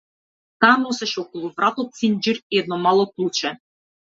Таа 0.63 0.77
носеше 0.83 1.19
околу 1.23 1.51
вратот 1.59 1.93
синџир 2.01 2.41
и 2.43 2.59
едно 2.63 2.81
мало 2.89 3.05
клуче. 3.13 3.55